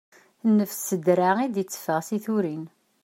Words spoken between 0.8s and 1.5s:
s ddraɛ i